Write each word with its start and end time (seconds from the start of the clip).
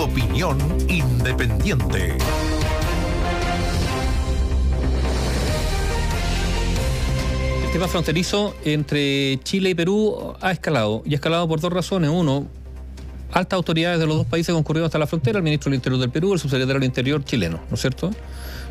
Opinión 0.00 0.56
independiente. 0.88 2.16
El 7.64 7.72
tema 7.72 7.88
fronterizo 7.88 8.54
entre 8.64 9.40
Chile 9.42 9.70
y 9.70 9.74
Perú 9.74 10.36
ha 10.40 10.52
escalado. 10.52 11.02
Y 11.04 11.14
ha 11.14 11.16
escalado 11.16 11.48
por 11.48 11.58
dos 11.58 11.72
razones. 11.72 12.10
Uno, 12.10 12.46
altas 13.32 13.56
autoridades 13.56 13.98
de 13.98 14.06
los 14.06 14.18
dos 14.18 14.26
países 14.26 14.54
concurrieron 14.54 14.86
hasta 14.86 15.00
la 15.00 15.08
frontera, 15.08 15.38
el 15.38 15.42
ministro 15.42 15.68
del 15.68 15.78
Interior 15.78 16.00
del 16.00 16.10
Perú, 16.10 16.32
el 16.32 16.38
subsecretario 16.38 16.78
del 16.78 16.84
Interior 16.84 17.24
chileno, 17.24 17.60
¿no 17.68 17.74
es 17.74 17.80
cierto? 17.80 18.12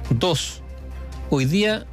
Dos, 0.10 0.62
hoy 1.30 1.44
día 1.44 1.86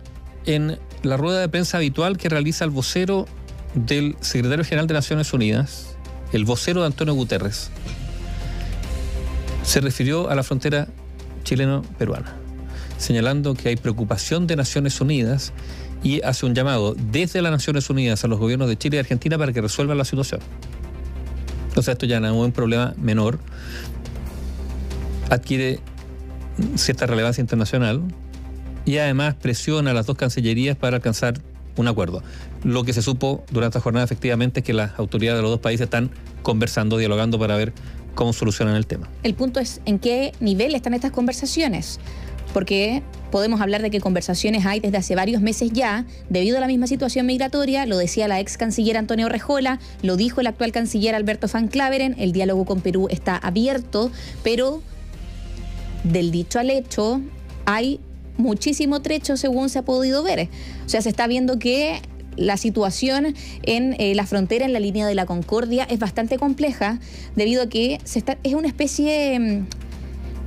en 0.47 0.79
la 1.03 1.17
rueda 1.17 1.41
de 1.41 1.49
prensa 1.49 1.79
habitual 1.79 2.19
que 2.19 2.29
realiza 2.29 2.65
el 2.65 2.71
vocero 2.71 3.27
del 3.75 4.15
secretario 4.21 4.65
general 4.65 4.87
de 4.87 4.95
Naciones 4.95 5.33
Unidas, 5.33 5.97
el 6.33 6.45
vocero 6.45 6.83
de 6.83 6.87
Antonio 6.87 7.15
Guterres, 7.15 7.73
se 9.65 9.81
refirió 9.81 10.31
a 10.31 10.35
la 10.35 10.43
frontera 10.43 10.89
chileno-peruana, 11.43 12.37
señalando 12.99 13.55
que 13.55 13.71
hay 13.71 13.77
preocupación 13.77 14.47
de 14.47 14.57
Naciones 14.57 15.01
Unidas 15.01 15.53
y 16.03 16.23
hace 16.23 16.47
un 16.47 16.55
llamado 16.55 16.95
desde 16.95 17.41
las 17.43 17.51
Naciones 17.51 17.89
Unidas 17.89 18.25
a 18.25 18.29
los 18.29 18.39
gobiernos 18.39 18.69
de 18.69 18.77
Chile 18.77 18.99
y 18.99 19.01
Argentina 19.01 19.39
para 19.39 19.53
que 19.53 19.61
resuelvan 19.61 19.99
la 19.99 20.05
situación. 20.05 20.41
Entonces 21.69 21.93
esto 21.93 22.07
ya 22.07 22.21
no 22.21 22.29
es 22.29 22.33
un 22.33 22.53
problema 22.53 22.95
menor, 22.99 23.39
adquiere 25.31 25.81
cierta 26.77 27.07
relevancia 27.07 27.41
internacional 27.41 28.03
y 28.85 28.99
además 28.99 29.35
presiona 29.35 29.91
a 29.91 29.95
las 29.95 30.07
dos 30.07 30.17
cancillerías 30.17 30.77
para 30.77 30.97
alcanzar 30.97 31.41
un 31.77 31.89
acuerdo. 31.89 32.23
Lo 32.63 32.85
que 32.85 32.93
se 32.93 33.03
supo 33.03 33.45
durante 33.51 33.79
esta 33.79 33.81
jornada 33.83 34.05
efectivamente 34.05 34.61
es 34.61 34.67
que 34.67 34.75
las 34.75 34.99
autoridades 34.99 35.39
de 35.39 35.43
los 35.43 35.51
dos 35.51 35.61
países 35.61 35.87
están 35.87 36.11
conversando, 36.43 36.99
dialogando 36.99 37.39
para 37.39 37.57
ver 37.57 37.73
cómo 38.15 38.33
solucionan 38.33 38.77
el 38.77 38.87
tema. 38.87 39.09
El 39.23 39.35
punto 39.35 39.61
es 39.61 39.81
en 39.85 39.99
qué 39.99 40.33
nivel 40.41 40.75
están 40.75 40.95
estas 40.95 41.11
conversaciones, 41.11 41.99
porque 42.53 43.03
podemos 43.31 43.61
hablar 43.61 43.83
de 43.83 43.91
que 43.91 44.01
conversaciones 44.01 44.65
hay 44.65 44.81
desde 44.81 44.97
hace 44.97 45.15
varios 45.17 45.43
meses 45.43 45.73
ya, 45.73 46.07
debido 46.29 46.57
a 46.57 46.61
la 46.61 46.69
misma 46.69 46.87
situación 46.87 47.27
migratoria, 47.27 47.85
lo 47.85 47.99
decía 47.99 48.29
la 48.29 48.39
ex 48.39 48.57
canciller 48.57 48.97
Antonio 48.97 49.29
Rejola, 49.29 49.81
lo 50.03 50.17
dijo 50.17 50.41
el 50.41 50.47
actual 50.47 50.71
canciller 50.71 51.15
Alberto 51.15 51.49
Van 51.53 51.69
Claveren, 51.69 52.15
el 52.19 52.33
diálogo 52.33 52.65
con 52.65 52.81
Perú 52.81 53.09
está 53.11 53.37
abierto, 53.37 54.13
pero 54.45 54.83
del 56.05 56.31
dicho 56.31 56.61
al 56.61 56.71
hecho 56.71 57.21
hay 57.65 57.99
muchísimo 58.37 59.01
trecho 59.01 59.37
según 59.37 59.69
se 59.69 59.81
ha 59.81 59.83
podido 59.83 60.23
ver. 60.23 60.49
O 60.87 60.89
sea, 60.89 61.03
se 61.03 61.09
está 61.09 61.27
viendo 61.27 61.59
que 61.59 62.01
la 62.37 62.57
situación 62.57 63.35
en 63.63 63.95
eh, 63.99 64.15
la 64.15 64.27
frontera, 64.27 64.65
en 64.65 64.73
la 64.73 64.81
línea 64.81 65.07
de 65.07 65.15
la 65.15 65.27
Concordia, 65.27 65.85
es 65.85 65.99
bastante 65.99 66.39
compleja 66.39 66.99
debido 67.37 67.63
a 67.63 67.69
que 67.69 67.99
se 68.05 68.19
está, 68.19 68.39
es 68.43 68.55
una 68.55 68.69
especie... 68.69 69.39
Mm, 69.39 69.67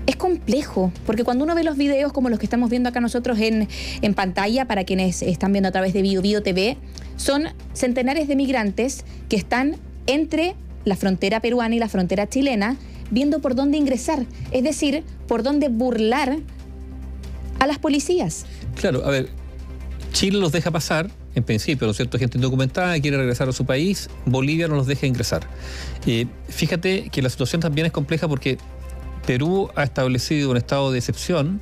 es 0.08 0.16
complejo, 0.16 0.94
porque 1.06 1.26
cuando 1.26 1.44
uno 1.44 1.54
ve 1.54 1.66
los 1.66 1.76
videos 1.76 2.14
como 2.14 2.30
los 2.30 2.40
que 2.40 2.46
estamos 2.46 2.70
viendo 2.70 2.88
acá 2.88 3.02
nosotros 3.02 3.40
en, 3.40 3.68
en 4.02 4.14
pantalla, 4.14 4.66
para 4.66 4.86
quienes 4.86 5.22
están 5.22 5.52
viendo 5.52 5.68
a 5.68 5.72
través 5.74 5.92
de 5.92 6.02
Bio, 6.02 6.22
Bio 6.22 6.42
TV, 6.42 6.78
son 7.18 7.50
centenares 7.74 8.30
de 8.30 8.38
migrantes 8.38 9.04
que 9.28 9.36
están 9.36 9.76
entre 10.06 10.56
la 10.86 10.96
frontera 10.96 11.42
peruana 11.42 11.76
y 11.76 11.80
la 11.80 11.90
frontera 11.90 12.28
chilena, 12.30 12.78
viendo 13.12 13.40
por 13.40 13.54
dónde 13.54 13.78
ingresar, 13.78 14.26
es 14.52 14.64
decir, 14.64 15.04
por 15.28 15.44
dónde 15.44 15.68
burlar 15.68 16.38
a 17.60 17.68
las 17.68 17.78
policías. 17.78 18.46
Claro, 18.80 19.06
a 19.06 19.10
ver, 19.10 19.30
Chile 20.14 20.40
los 20.40 20.52
deja 20.52 20.72
pasar, 20.72 21.10
en 21.38 21.44
principio, 21.44 21.86
¿no 21.86 21.92
es 21.92 21.98
cierto? 21.98 22.18
Gente 22.18 22.40
indocumentada 22.40 23.00
quiere 23.00 23.16
regresar 23.18 23.48
a 23.48 23.52
su 23.52 23.64
país, 23.64 24.10
Bolivia 24.26 24.68
no 24.68 24.76
los 24.76 24.88
deja 24.88 25.06
ingresar. 25.06 25.48
Eh, 26.08 26.26
fíjate 26.50 27.10
que 27.12 27.22
la 27.22 27.30
situación 27.30 27.62
también 27.62 27.86
es 27.86 27.92
compleja 27.92 28.28
porque 28.28 28.58
Perú 29.28 29.70
ha 29.76 29.84
establecido 29.84 30.50
un 30.50 30.58
estado 30.58 30.92
de 30.92 30.98
excepción 30.98 31.62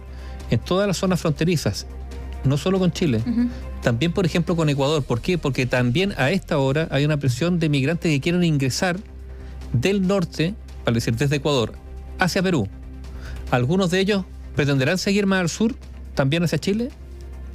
en 0.50 0.59
todas 0.59 0.88
las 0.88 0.95
zonas 0.95 1.20
fronterizas, 1.20 1.88
no 2.45 2.58
solo 2.58 2.80
con 2.80 2.94
Chile, 2.94 3.22
también, 3.82 4.14
por 4.14 4.26
ejemplo, 4.26 4.56
con 4.56 4.70
Ecuador. 4.70 5.04
¿Por 5.04 5.20
qué? 5.20 5.38
Porque 5.38 5.66
también 5.66 6.14
a 6.17 6.32
esta 6.32 6.58
hora 6.58 6.88
hay 6.89 7.04
una 7.04 7.17
presión 7.17 7.60
de 7.60 7.67
migrantes 7.67 8.10
que 8.10 8.22
quieren 8.22 8.44
ingresar 8.45 8.98
del 9.73 10.08
norte, 10.08 10.55
para 10.86 10.95
decir 10.95 11.16
desde 11.17 11.36
Ecuador, 11.36 11.73
hacia 12.17 12.42
Perú. 12.42 12.70
Algunos 13.52 13.92
de 13.92 13.99
ellos 13.99 14.23
pretenderán 14.55 14.98
seguir 14.98 15.26
más 15.26 15.42
al 15.42 15.49
sur, 15.49 15.76
también 16.14 16.44
hacia 16.44 16.60
Chile. 16.60 16.92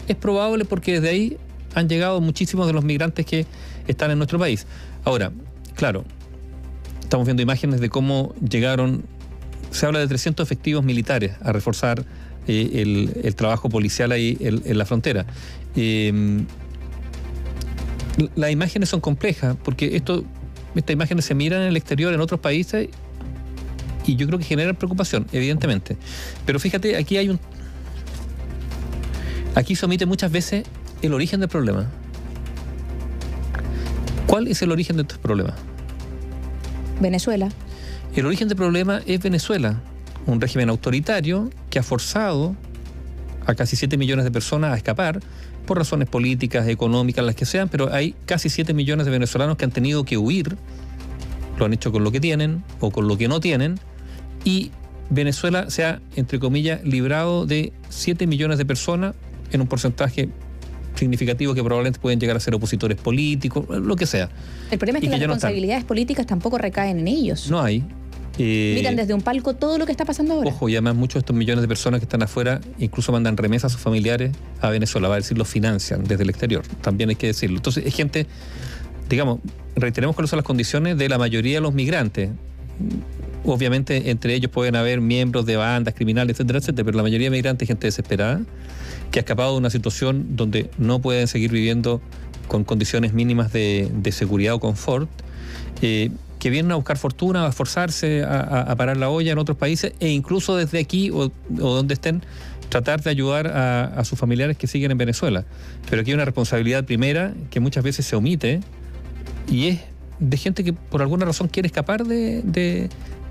Es 0.06 0.16
probable 0.16 0.66
porque 0.66 1.00
desde 1.00 1.08
ahí 1.08 1.38
han 1.74 1.88
llegado 1.88 2.20
muchísimos 2.20 2.66
de 2.66 2.72
los 2.72 2.84
migrantes 2.84 3.26
que 3.26 3.46
están 3.86 4.10
en 4.10 4.18
nuestro 4.18 4.38
país. 4.38 4.66
Ahora, 5.04 5.32
claro, 5.74 6.04
estamos 7.00 7.26
viendo 7.26 7.42
imágenes 7.42 7.80
de 7.80 7.88
cómo 7.88 8.34
llegaron 8.36 9.04
se 9.70 9.86
habla 9.86 10.00
de 10.00 10.08
300 10.08 10.44
efectivos 10.44 10.84
militares 10.84 11.32
a 11.42 11.52
reforzar 11.52 12.04
eh, 12.46 13.08
el, 13.22 13.34
trabajo 13.34 13.68
policial 13.68 14.12
ahí 14.12 14.36
en, 14.40 14.76
la 14.76 14.84
frontera. 14.84 15.26
Eh, 15.76 16.42
las 18.34 18.50
imágenes 18.50 18.88
son 18.88 19.00
complejas 19.00 19.56
porque 19.62 19.96
esto, 19.96 20.24
estas 20.74 20.92
imágenes 20.92 21.24
se 21.24 21.34
miran 21.34 21.62
en 21.62 21.68
el 21.68 21.76
exterior, 21.76 22.12
en 22.12 22.20
otros 22.20 22.40
países, 22.40 22.88
y 24.06 24.16
yo 24.16 24.26
creo 24.26 24.38
que 24.38 24.44
generan 24.44 24.74
preocupación, 24.74 25.26
evidentemente. 25.32 25.96
Pero 26.44 26.58
fíjate, 26.58 26.96
aquí 26.96 27.16
hay 27.16 27.28
un... 27.28 27.38
Aquí 29.54 29.76
se 29.76 29.84
omite 29.84 30.06
muchas 30.06 30.32
veces 30.32 30.64
el 31.02 31.14
origen 31.14 31.40
del 31.40 31.48
problema. 31.48 31.86
¿Cuál 34.26 34.48
es 34.48 34.62
el 34.62 34.70
origen 34.70 34.96
de 34.96 35.02
estos 35.02 35.18
problemas? 35.18 35.54
Venezuela. 37.00 37.48
El 38.14 38.26
origen 38.26 38.48
del 38.48 38.56
problema 38.56 39.00
es 39.06 39.20
Venezuela, 39.20 39.80
un 40.26 40.40
régimen 40.40 40.68
autoritario 40.68 41.50
que 41.70 41.78
ha 41.78 41.82
forzado 41.82 42.54
a 43.46 43.54
casi 43.54 43.76
7 43.76 43.96
millones 43.96 44.24
de 44.24 44.30
personas 44.30 44.72
a 44.72 44.76
escapar 44.76 45.20
por 45.66 45.78
razones 45.78 46.08
políticas, 46.08 46.68
económicas, 46.68 47.24
las 47.24 47.34
que 47.34 47.46
sean, 47.46 47.68
pero 47.68 47.92
hay 47.92 48.14
casi 48.26 48.48
7 48.48 48.74
millones 48.74 49.06
de 49.06 49.12
venezolanos 49.12 49.56
que 49.56 49.64
han 49.64 49.70
tenido 49.70 50.04
que 50.04 50.18
huir, 50.18 50.56
lo 51.58 51.64
han 51.64 51.72
hecho 51.72 51.92
con 51.92 52.04
lo 52.04 52.10
que 52.12 52.20
tienen 52.20 52.62
o 52.80 52.90
con 52.90 53.08
lo 53.08 53.16
que 53.16 53.28
no 53.28 53.40
tienen, 53.40 53.78
y 54.44 54.70
Venezuela 55.08 55.70
se 55.70 55.84
ha, 55.84 56.00
entre 56.16 56.38
comillas, 56.38 56.84
librado 56.84 57.46
de 57.46 57.72
7 57.88 58.26
millones 58.26 58.58
de 58.58 58.66
personas 58.66 59.14
en 59.50 59.60
un 59.60 59.66
porcentaje 59.66 60.28
significativo 60.94 61.54
que 61.54 61.62
probablemente 61.62 61.98
pueden 61.98 62.20
llegar 62.20 62.36
a 62.36 62.40
ser 62.40 62.54
opositores 62.54 62.98
políticos, 62.98 63.66
lo 63.68 63.96
que 63.96 64.06
sea. 64.06 64.28
El 64.70 64.78
problema 64.78 64.98
es 64.98 65.04
que, 65.04 65.10
las 65.10 65.20
responsabilidades 65.20 65.84
políticas 65.84 66.26
tampoco 66.26 66.58
recaen 66.58 66.98
en 66.98 67.08
ellos. 67.08 67.50
No 67.50 67.60
hay. 67.60 67.84
Eh, 68.38 68.72
Miran 68.74 68.96
desde 68.96 69.12
un 69.12 69.20
palco 69.20 69.54
todo 69.54 69.76
lo 69.76 69.84
que 69.86 69.92
está 69.92 70.04
pasando 70.04 70.34
ahora. 70.34 70.48
Ojo, 70.48 70.68
y 70.68 70.74
además 70.74 70.94
muchos 70.94 71.14
de 71.14 71.18
estos 71.20 71.36
millones 71.36 71.62
de 71.62 71.68
personas 71.68 72.00
que 72.00 72.04
están 72.04 72.22
afuera 72.22 72.60
incluso 72.78 73.12
mandan 73.12 73.36
remesas 73.36 73.72
a 73.72 73.74
sus 73.74 73.82
familiares 73.82 74.32
a 74.60 74.70
Venezuela, 74.70 75.08
va 75.08 75.16
a 75.16 75.18
decir, 75.18 75.36
los 75.36 75.48
financian 75.48 76.04
desde 76.04 76.22
el 76.22 76.30
exterior, 76.30 76.64
también 76.80 77.10
hay 77.10 77.16
que 77.16 77.26
decirlo. 77.26 77.56
Entonces, 77.56 77.84
es 77.84 77.94
gente, 77.94 78.26
digamos, 79.08 79.40
reiteremos 79.76 80.16
cuáles 80.16 80.30
son 80.30 80.38
las 80.38 80.46
condiciones 80.46 80.96
de 80.96 81.08
la 81.08 81.18
mayoría 81.18 81.56
de 81.56 81.60
los 81.60 81.74
migrantes. 81.74 82.30
Obviamente, 83.44 84.10
entre 84.10 84.34
ellos 84.34 84.50
pueden 84.50 84.76
haber 84.76 85.00
miembros 85.00 85.46
de 85.46 85.56
bandas 85.56 85.94
criminales, 85.94 86.34
etcétera, 86.34 86.58
etcétera, 86.58 86.84
pero 86.84 86.96
la 86.96 87.02
mayoría 87.02 87.28
de 87.28 87.36
migrantes 87.36 87.66
es 87.66 87.68
gente 87.68 87.86
desesperada 87.86 88.40
que 89.10 89.18
ha 89.18 89.22
escapado 89.22 89.52
de 89.52 89.58
una 89.58 89.70
situación 89.70 90.36
donde 90.36 90.70
no 90.78 91.00
pueden 91.00 91.26
seguir 91.26 91.50
viviendo 91.50 92.00
con 92.48 92.64
condiciones 92.64 93.12
mínimas 93.12 93.52
de, 93.52 94.10
seguridad 94.12 94.54
o 94.54 94.60
confort. 94.60 95.08
Eh, 95.82 96.10
que 96.40 96.50
vienen 96.50 96.72
a 96.72 96.74
buscar 96.74 96.96
fortuna, 96.96 97.44
a 97.44 97.50
esforzarse, 97.50 98.24
a, 98.24 98.74
parar 98.76 98.96
la 98.96 99.10
olla 99.10 99.30
en 99.30 99.38
otros 99.38 99.58
países 99.58 99.92
e 100.00 100.08
incluso 100.08 100.56
desde 100.56 100.78
aquí 100.78 101.10
o, 101.10 101.30
donde 101.48 101.94
estén 101.94 102.22
tratar 102.70 103.02
de 103.02 103.10
ayudar 103.10 103.46
a, 103.46 104.02
sus 104.04 104.18
familiares 104.18 104.56
que 104.56 104.66
siguen 104.66 104.90
en 104.90 104.98
Venezuela. 104.98 105.44
Pero 105.88 106.00
aquí 106.00 106.10
hay 106.10 106.14
una 106.14 106.24
responsabilidad 106.24 106.84
primera 106.84 107.34
que 107.50 107.60
muchas 107.60 107.84
veces 107.84 108.06
se 108.06 108.16
omite 108.16 108.60
y 109.48 109.68
es 109.68 109.80
de 110.18 110.36
gente 110.38 110.64
que 110.64 110.72
por 110.72 111.02
alguna 111.02 111.26
razón 111.26 111.48
quiere 111.48 111.66
escapar 111.66 112.04
de, 112.04 112.40
de 112.42 112.88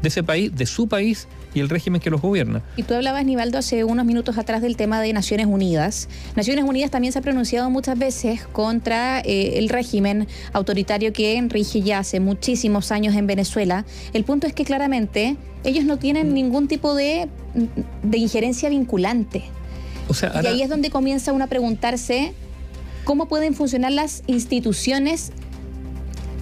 ese 0.07 0.23
país, 0.23 0.55
de 0.55 0.65
su 0.65 0.87
país 0.87 1.27
y 1.53 1.59
el 1.59 1.69
régimen 1.69 1.99
que 1.99 2.09
los 2.09 2.21
gobierna. 2.21 2.61
Y 2.77 2.83
tú 2.83 2.93
hablabas, 2.93 3.25
Nivaldo, 3.25 3.57
hace 3.57 3.83
unos 3.83 4.05
minutos 4.05 4.37
atrás 4.37 4.61
del 4.61 4.75
tema 4.75 5.01
de 5.01 5.11
Naciones 5.13 5.47
Unidas. 5.47 6.07
Naciones 6.35 6.63
Unidas 6.65 6.91
también 6.91 7.11
se 7.11 7.19
ha 7.19 7.21
pronunciado 7.21 7.69
muchas 7.69 7.97
veces 7.97 8.45
contra 8.51 9.19
eh, 9.19 9.57
el 9.57 9.69
régimen 9.69 10.27
autoritario 10.53 11.11
que 11.11 11.43
rige 11.49 11.81
ya 11.81 11.99
hace 11.99 12.19
muchísimos 12.19 12.91
años 12.91 13.15
en 13.15 13.27
Venezuela. 13.27 13.85
El 14.13 14.23
punto 14.23 14.47
es 14.47 14.53
que 14.53 14.63
claramente 14.63 15.37
ellos 15.63 15.85
no 15.85 15.97
tienen 15.97 16.33
ningún 16.33 16.67
tipo 16.67 16.95
de, 16.95 17.27
de 18.03 18.17
injerencia 18.17 18.69
vinculante. 18.69 19.43
O 20.07 20.13
sea, 20.13 20.39
Y 20.43 20.47
ahí 20.47 20.61
es 20.61 20.69
donde 20.69 20.89
comienza 20.89 21.33
uno 21.33 21.43
a 21.43 21.47
preguntarse 21.47 22.33
cómo 23.03 23.27
pueden 23.27 23.53
funcionar 23.53 23.91
las 23.91 24.23
instituciones 24.27 25.31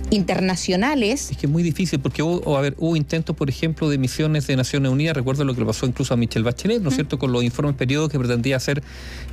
internacionales. 0.10 1.32
Es 1.32 1.38
que 1.38 1.48
es 1.48 1.52
muy 1.52 1.64
difícil 1.64 2.00
porque 2.00 2.24
hubo, 2.24 2.58
a 2.58 2.62
ver, 2.62 2.76
hubo 2.78 2.96
intentos, 2.96 3.36
por 3.36 3.50
ejemplo, 3.50 3.90
de 3.90 3.98
misiones 3.98 4.48
de 4.48 4.56
Naciones 4.56 4.92
Unidas, 4.92 5.16
recuerdo 5.16 5.44
lo 5.44 5.54
que 5.54 5.62
le 5.62 5.66
pasó 5.66 5.86
incluso 5.86 6.14
a 6.14 6.18
Michelle 6.18 6.44
Bachelet, 6.44 6.82
¿no 6.82 6.90
es 6.90 6.96
cierto?, 6.96 7.20
con 7.20 7.32
los 7.32 7.44
informes 7.44 7.76
periodos 7.76 8.10
que 8.10 8.18
pretendía 8.18 8.58
hacer 8.58 8.82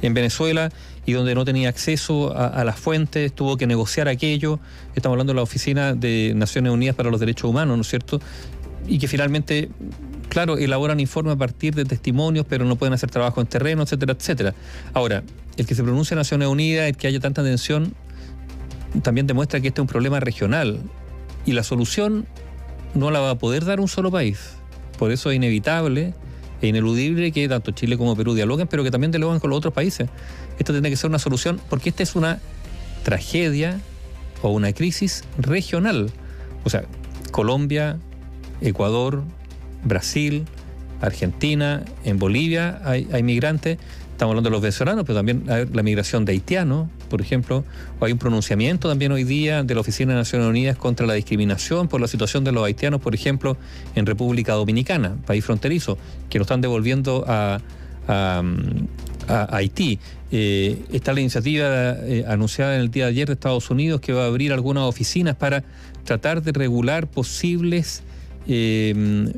en 0.02 0.14
Venezuela 0.14 0.70
y 1.06 1.12
donde 1.12 1.34
no 1.34 1.44
tenía 1.44 1.68
acceso 1.68 2.36
a, 2.36 2.64
las 2.64 2.78
fuentes, 2.78 3.32
tuvo 3.32 3.56
que 3.56 3.66
negociar 3.66 4.08
aquello. 4.08 4.58
Estamos 4.94 5.14
hablando 5.14 5.32
de 5.32 5.36
la 5.36 5.42
Oficina 5.42 5.94
de 5.94 6.32
Naciones 6.34 6.72
Unidas 6.72 6.96
para 6.96 7.10
los 7.10 7.20
Derechos 7.20 7.50
Humanos, 7.50 7.76
¿no 7.76 7.82
es 7.82 7.88
cierto? 7.88 8.20
Y 8.86 8.98
que 8.98 9.08
finalmente 9.08 9.68
claro, 10.28 10.58
elaboran 10.58 10.98
informes 10.98 11.34
a 11.34 11.36
partir 11.36 11.74
de 11.74 11.84
testimonios, 11.84 12.44
pero 12.48 12.64
no 12.64 12.76
pueden 12.76 12.92
hacer 12.92 13.10
trabajo 13.10 13.40
en 13.40 13.46
terreno, 13.46 13.82
etcétera, 13.82 14.14
etcétera. 14.18 14.54
Ahora, 14.92 15.22
el 15.56 15.66
que 15.66 15.74
se 15.74 15.82
pronuncia 15.82 16.14
en 16.14 16.18
Naciones 16.18 16.48
Unidas, 16.48 16.88
el 16.88 16.96
que 16.96 17.06
haya 17.06 17.20
tanta 17.20 17.44
tensión, 17.44 17.94
también 19.02 19.26
demuestra 19.26 19.60
que 19.60 19.68
este 19.68 19.80
es 19.80 19.82
un 19.82 19.88
problema 19.88 20.20
regional 20.20 20.80
y 21.44 21.52
la 21.52 21.62
solución 21.62 22.26
no 22.94 23.10
la 23.10 23.20
va 23.20 23.30
a 23.30 23.38
poder 23.38 23.64
dar 23.64 23.80
un 23.80 23.88
solo 23.88 24.10
país. 24.10 24.56
Por 24.98 25.12
eso 25.12 25.30
es 25.30 25.36
inevitable 25.36 26.14
e 26.62 26.68
ineludible 26.68 27.32
que 27.32 27.48
tanto 27.48 27.72
Chile 27.72 27.98
como 27.98 28.16
Perú 28.16 28.34
dialoguen, 28.34 28.68
pero 28.68 28.84
que 28.84 28.90
también 28.90 29.10
dialoguen 29.10 29.40
con 29.40 29.50
los 29.50 29.58
otros 29.58 29.74
países. 29.74 30.08
Esto 30.58 30.72
tiene 30.72 30.90
que 30.90 30.96
ser 30.96 31.10
una 31.10 31.18
solución 31.18 31.60
porque 31.68 31.88
esta 31.88 32.02
es 32.02 32.14
una 32.14 32.40
tragedia 33.02 33.80
o 34.42 34.50
una 34.50 34.72
crisis 34.72 35.24
regional. 35.38 36.10
O 36.64 36.70
sea, 36.70 36.84
Colombia, 37.32 37.98
Ecuador, 38.60 39.22
Brasil, 39.82 40.44
Argentina, 41.00 41.84
en 42.04 42.18
Bolivia 42.18 42.80
hay, 42.84 43.08
hay 43.12 43.22
migrantes 43.22 43.78
estamos 44.14 44.30
hablando 44.30 44.48
de 44.48 44.52
los 44.52 44.62
venezolanos, 44.62 45.04
pero 45.04 45.18
también 45.18 45.44
la 45.46 45.82
migración 45.82 46.24
de 46.24 46.32
haitianos, 46.32 46.88
por 47.10 47.20
ejemplo, 47.20 47.64
hay 48.00 48.12
un 48.12 48.18
pronunciamiento 48.18 48.88
también 48.88 49.10
hoy 49.10 49.24
día 49.24 49.64
de 49.64 49.74
la 49.74 49.80
Oficina 49.80 50.12
de 50.12 50.20
Naciones 50.20 50.46
Unidas 50.46 50.76
contra 50.76 51.04
la 51.04 51.14
discriminación 51.14 51.88
por 51.88 52.00
la 52.00 52.06
situación 52.06 52.44
de 52.44 52.52
los 52.52 52.64
haitianos, 52.64 53.00
por 53.00 53.14
ejemplo, 53.14 53.56
en 53.96 54.06
República 54.06 54.52
Dominicana, 54.52 55.16
país 55.26 55.44
fronterizo, 55.44 55.98
que 56.30 56.38
lo 56.38 56.42
están 56.42 56.60
devolviendo 56.60 57.24
a, 57.26 57.60
Haití. 59.26 59.98
Eh, 60.30 60.84
está 60.92 61.14
la 61.14 61.20
iniciativa 61.20 61.96
eh, 62.02 62.24
anunciada 62.28 62.74
en 62.74 62.82
el 62.82 62.90
día 62.90 63.04
de 63.04 63.10
ayer 63.10 63.26
de 63.28 63.32
Estados 63.32 63.70
Unidos 63.70 64.02
que 64.02 64.12
va 64.12 64.24
a 64.24 64.26
abrir 64.26 64.52
algunas 64.52 64.84
oficinas 64.84 65.34
para 65.34 65.64
tratar 66.04 66.42
de 66.42 66.52
regular 66.52 67.06
posibles 67.06 68.02
eh, 68.46 69.32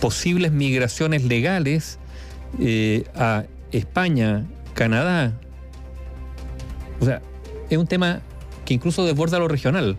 posibles 0.00 0.50
migraciones 0.50 1.22
legales 1.22 2.00
eh, 2.58 3.04
a 3.14 3.44
España, 3.70 4.46
Canadá. 4.74 5.32
O 7.00 7.04
sea, 7.04 7.22
es 7.70 7.78
un 7.78 7.86
tema 7.86 8.20
que 8.64 8.74
incluso 8.74 9.04
desborda 9.04 9.38
lo 9.38 9.48
regional. 9.48 9.96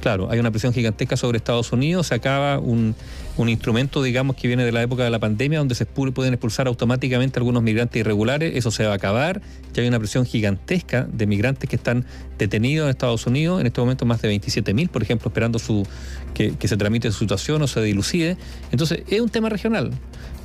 Claro, 0.00 0.30
hay 0.30 0.38
una 0.38 0.50
presión 0.50 0.72
gigantesca 0.72 1.16
sobre 1.16 1.38
Estados 1.38 1.72
Unidos, 1.72 2.08
se 2.08 2.14
acaba 2.14 2.58
un, 2.58 2.94
un 3.38 3.48
instrumento, 3.48 4.02
digamos, 4.02 4.36
que 4.36 4.46
viene 4.46 4.64
de 4.64 4.70
la 4.70 4.82
época 4.82 5.02
de 5.02 5.10
la 5.10 5.18
pandemia, 5.18 5.58
donde 5.58 5.74
se 5.74 5.86
pueden 5.86 6.34
expulsar 6.34 6.68
automáticamente 6.68 7.38
algunos 7.38 7.62
migrantes 7.62 7.98
irregulares, 8.00 8.54
eso 8.54 8.70
se 8.70 8.84
va 8.84 8.92
a 8.92 8.96
acabar, 8.96 9.40
ya 9.72 9.82
hay 9.82 9.88
una 9.88 9.98
presión 9.98 10.24
gigantesca 10.24 11.08
de 11.10 11.26
migrantes 11.26 11.68
que 11.68 11.76
están 11.76 12.04
detenidos 12.38 12.84
en 12.84 12.90
Estados 12.90 13.26
Unidos, 13.26 13.60
en 13.60 13.66
este 13.66 13.80
momento 13.80 14.04
más 14.04 14.20
de 14.22 14.32
27.000, 14.38 14.90
por 14.90 15.02
ejemplo, 15.02 15.28
esperando 15.28 15.58
su 15.58 15.86
que, 16.34 16.54
que 16.56 16.68
se 16.68 16.76
tramite 16.76 17.10
su 17.10 17.18
situación 17.18 17.62
o 17.62 17.66
se 17.66 17.82
dilucide. 17.82 18.36
Entonces, 18.70 19.02
es 19.08 19.20
un 19.20 19.30
tema 19.30 19.48
regional 19.48 19.90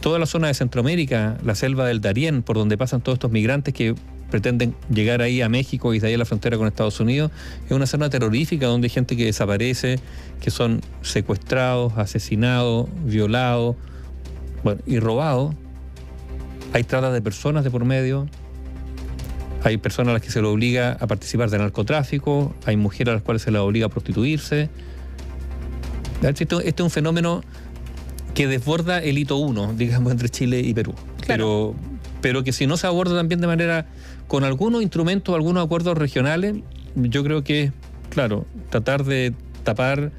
toda 0.01 0.19
la 0.19 0.25
zona 0.25 0.47
de 0.47 0.55
Centroamérica, 0.55 1.37
la 1.45 1.55
selva 1.55 1.85
del 1.85 2.01
Darién, 2.01 2.41
por 2.41 2.57
donde 2.57 2.77
pasan 2.77 3.01
todos 3.01 3.17
estos 3.17 3.31
migrantes 3.31 3.73
que 3.73 3.95
pretenden 4.31 4.75
llegar 4.89 5.21
ahí 5.21 5.41
a 5.41 5.49
México 5.49 5.93
y 5.93 5.99
de 5.99 6.07
ahí 6.07 6.13
a 6.15 6.17
la 6.17 6.25
frontera 6.25 6.57
con 6.57 6.67
Estados 6.67 6.99
Unidos, 6.99 7.31
es 7.65 7.71
una 7.71 7.85
zona 7.85 8.09
terrorífica 8.09 8.65
donde 8.65 8.87
hay 8.87 8.89
gente 8.89 9.15
que 9.15 9.25
desaparece, 9.25 9.99
que 10.41 10.49
son 10.49 10.81
secuestrados, 11.01 11.93
asesinados, 11.97 12.89
violados 13.05 13.75
bueno, 14.63 14.81
y 14.87 14.99
robados. 14.99 15.53
Hay 16.73 16.83
trata 16.83 17.11
de 17.11 17.21
personas 17.21 17.63
de 17.63 17.69
por 17.69 17.85
medio, 17.85 18.27
hay 19.63 19.77
personas 19.77 20.11
a 20.11 20.13
las 20.13 20.21
que 20.23 20.31
se 20.31 20.41
les 20.41 20.49
obliga 20.49 20.97
a 20.99 21.05
participar 21.05 21.49
del 21.51 21.61
narcotráfico, 21.61 22.55
hay 22.65 22.77
mujeres 22.77 23.11
a 23.11 23.15
las 23.15 23.23
cuales 23.23 23.43
se 23.43 23.51
les 23.51 23.61
obliga 23.61 23.85
a 23.85 23.89
prostituirse. 23.89 24.69
Este 26.23 26.47
es 26.63 26.79
un 26.79 26.89
fenómeno 26.89 27.43
que 28.33 28.47
desborda 28.47 28.99
el 28.99 29.17
hito 29.17 29.37
1, 29.37 29.73
digamos, 29.77 30.11
entre 30.11 30.29
Chile 30.29 30.59
y 30.61 30.73
Perú. 30.73 30.93
Pero, 31.27 31.75
pero 32.21 32.43
que 32.43 32.53
si 32.53 32.67
no 32.67 32.77
se 32.77 32.87
aborda 32.87 33.15
también 33.15 33.41
de 33.41 33.47
manera 33.47 33.87
con 34.27 34.43
algunos 34.43 34.81
instrumentos, 34.81 35.35
algunos 35.35 35.65
acuerdos 35.65 35.97
regionales, 35.97 36.55
yo 36.95 37.23
creo 37.23 37.43
que, 37.43 37.71
claro, 38.09 38.45
tratar 38.69 39.03
de 39.03 39.33
tapar 39.63 40.11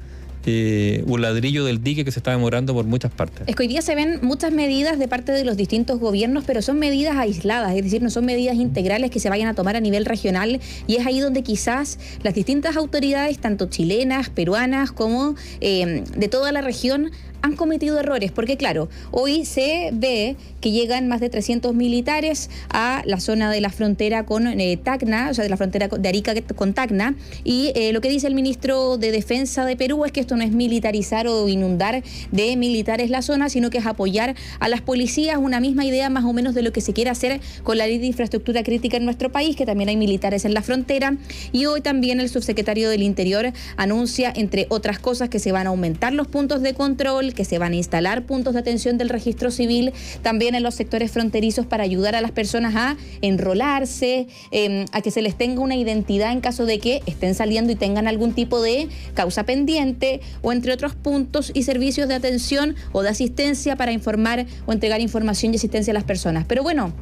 eh, 0.45 1.03
un 1.07 1.21
ladrillo 1.21 1.63
del 1.63 1.81
dique 1.81 2.03
que 2.03 2.11
se 2.11 2.19
está 2.19 2.31
demorando 2.31 2.73
por 2.73 2.85
muchas 2.85 3.11
partes. 3.11 3.47
Es 3.47 3.55
que 3.55 3.63
hoy 3.63 3.69
día 3.69 3.81
se 3.81 3.95
ven 3.95 4.19
muchas 4.21 4.51
medidas 4.51 4.99
de 4.99 5.07
parte 5.07 5.31
de 5.31 5.45
los 5.45 5.55
distintos 5.55 5.99
gobiernos, 5.99 6.43
pero 6.45 6.61
son 6.61 6.79
medidas 6.79 7.15
aisladas, 7.15 7.73
es 7.75 7.83
decir, 7.83 8.01
no 8.01 8.09
son 8.09 8.25
medidas 8.25 8.55
integrales 8.55 9.09
que 9.09 9.21
se 9.21 9.29
vayan 9.29 9.47
a 9.47 9.53
tomar 9.53 9.77
a 9.77 9.79
nivel 9.79 10.05
regional 10.05 10.59
y 10.85 10.95
es 10.97 11.05
ahí 11.05 11.21
donde 11.21 11.43
quizás 11.43 11.97
las 12.23 12.33
distintas 12.33 12.75
autoridades, 12.75 13.39
tanto 13.39 13.67
chilenas, 13.67 14.29
peruanas 14.29 14.91
como 14.91 15.35
eh, 15.61 16.03
de 16.15 16.27
toda 16.27 16.51
la 16.51 16.61
región, 16.61 17.11
han 17.43 17.57
cometido 17.57 17.99
errores, 17.99 18.31
porque 18.31 18.55
claro, 18.55 18.87
hoy 19.11 19.43
se 19.43 19.89
ve 19.91 20.37
que 20.61 20.71
llegan 20.71 21.09
más 21.09 21.19
de 21.19 21.29
300 21.29 21.75
militares 21.75 22.49
a 22.69 23.03
la 23.05 23.19
zona 23.19 23.51
de 23.51 23.59
la 23.59 23.69
frontera 23.69 24.25
con 24.25 24.47
eh, 24.47 24.77
Tacna, 24.77 25.27
o 25.29 25.33
sea, 25.33 25.43
de 25.43 25.49
la 25.49 25.57
frontera 25.57 25.89
de 25.89 26.09
Arica 26.09 26.33
con 26.55 26.73
Tacna, 26.73 27.15
y 27.43 27.73
eh, 27.75 27.91
lo 27.91 27.99
que 27.99 28.07
dice 28.07 28.27
el 28.27 28.33
ministro 28.33 28.97
de 28.97 29.11
Defensa 29.11 29.65
de 29.65 29.75
Perú 29.75 30.05
es 30.05 30.13
que 30.13 30.21
esto 30.21 30.37
no 30.37 30.43
es 30.43 30.51
militarizar 30.51 31.27
o 31.27 31.49
inundar 31.49 32.01
de 32.31 32.55
militares 32.55 33.09
la 33.09 33.21
zona, 33.21 33.49
sino 33.49 33.69
que 33.69 33.79
es 33.79 33.85
apoyar 33.85 34.35
a 34.61 34.69
las 34.69 34.79
policías, 34.79 35.35
una 35.37 35.59
misma 35.59 35.83
idea 35.83 36.09
más 36.09 36.23
o 36.23 36.31
menos 36.31 36.55
de 36.55 36.61
lo 36.61 36.71
que 36.71 36.79
se 36.79 36.93
quiere 36.93 37.09
hacer 37.09 37.41
con 37.63 37.77
la 37.77 37.87
ley 37.87 37.97
de 37.97 38.05
infraestructura 38.05 38.63
crítica 38.63 38.95
en 38.95 39.03
nuestro 39.03 39.33
país, 39.33 39.57
que 39.57 39.65
también 39.65 39.89
hay 39.89 39.97
militares 39.97 40.45
en 40.45 40.53
la 40.53 40.61
frontera, 40.61 41.17
y 41.51 41.65
hoy 41.65 41.81
también 41.81 42.21
el 42.21 42.29
subsecretario 42.29 42.89
del 42.89 43.03
Interior 43.03 43.51
anuncia, 43.75 44.31
entre 44.33 44.65
otras 44.69 44.97
cosas, 44.97 45.27
que 45.27 45.39
se 45.39 45.51
van 45.51 45.67
a 45.67 45.71
aumentar 45.71 46.13
los 46.13 46.29
puntos 46.29 46.61
de 46.61 46.73
control, 46.73 47.32
que 47.33 47.45
se 47.45 47.57
van 47.57 47.73
a 47.73 47.75
instalar 47.75 48.25
puntos 48.25 48.53
de 48.53 48.59
atención 48.59 48.97
del 48.97 49.09
registro 49.09 49.51
civil 49.51 49.93
también 50.21 50.55
en 50.55 50.63
los 50.63 50.75
sectores 50.75 51.11
fronterizos 51.11 51.65
para 51.65 51.83
ayudar 51.83 52.15
a 52.15 52.21
las 52.21 52.31
personas 52.31 52.75
a 52.75 52.97
enrolarse, 53.21 54.27
em, 54.51 54.85
a 54.91 55.01
que 55.01 55.11
se 55.11 55.21
les 55.21 55.35
tenga 55.35 55.61
una 55.61 55.75
identidad 55.75 56.31
en 56.31 56.41
caso 56.41 56.65
de 56.65 56.79
que 56.79 57.01
estén 57.05 57.35
saliendo 57.35 57.71
y 57.71 57.75
tengan 57.75 58.07
algún 58.07 58.33
tipo 58.33 58.61
de 58.61 58.87
causa 59.13 59.43
pendiente 59.45 60.21
o 60.41 60.51
entre 60.51 60.73
otros 60.73 60.95
puntos 60.95 61.51
y 61.53 61.63
servicios 61.63 62.07
de 62.07 62.15
atención 62.15 62.75
o 62.91 63.01
de 63.01 63.09
asistencia 63.09 63.75
para 63.75 63.91
informar 63.91 64.45
o 64.65 64.73
entregar 64.73 65.01
información 65.01 65.53
y 65.53 65.57
asistencia 65.57 65.91
a 65.91 65.95
las 65.95 66.03
personas. 66.03 66.45
Pero 66.47 66.63
bueno, 66.63 66.93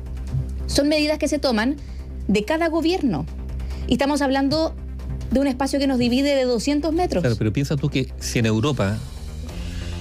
son 0.68 0.88
medidas 0.88 1.18
que 1.18 1.28
se 1.28 1.40
toman 1.40 1.76
de 2.28 2.46
cada 2.46 2.70
gobierno. 2.70 3.26
Y 3.88 3.94
estamos 3.94 4.22
hablando 4.22 4.74
de 5.32 5.40
un 5.40 5.48
espacio 5.48 5.80
que 5.80 5.88
nos 5.88 5.98
divide 5.98 6.36
de 6.36 6.44
200 6.44 6.94
metros. 6.94 7.22
Claro, 7.22 7.36
pero 7.38 7.54
piensa 7.54 7.76
tú 7.76 7.90
que 7.90 8.10
si 8.20 8.40
en 8.40 8.46
Europa 8.46 8.98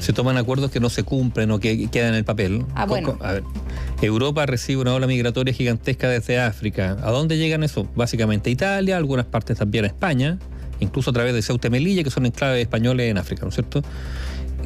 se 0.01 0.13
toman 0.13 0.37
acuerdos 0.37 0.71
que 0.71 0.81
no 0.81 0.91
se 0.91 1.03
cumplen 1.03 1.51
o 1.51 1.61
que 1.61 1.89
quedan 1.89 2.11
en 2.11 2.15
el 2.17 2.25
papel. 2.25 2.65
Ah, 2.75 2.87
bueno. 2.87 3.19
Europa 4.03 4.47
recibe 4.47 4.81
una 4.81 4.95
ola 4.95 5.07
migratoria 5.07 5.53
gigantesca 5.53 6.09
desde 6.09 6.41
África. 6.41 6.97
¿A 7.03 7.11
dónde 7.11 7.37
llegan 7.37 7.63
eso? 7.63 7.87
Básicamente 7.95 8.51
a 8.51 8.53
Italia, 8.53 8.97
algunas 8.97 9.27
partes 9.27 9.59
también 9.59 9.85
a 9.85 9.89
España, 9.89 10.39
incluso 10.81 11.11
a 11.11 11.13
través 11.13 11.35
de 11.35 11.43
Ceuta 11.43 11.69
y 11.69 11.71
Melilla, 11.71 12.03
que 12.03 12.11
son 12.11 12.27
enclaves 12.27 12.61
españoles 12.63 13.11
en 13.11 13.19
África, 13.19 13.43
¿no 13.43 13.51
es 13.51 13.55
cierto? 13.55 13.83